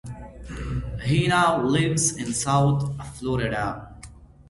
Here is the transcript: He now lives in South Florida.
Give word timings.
He 1.03 1.27
now 1.27 1.61
lives 1.61 2.15
in 2.17 2.33
South 2.33 2.95
Florida. 3.19 3.95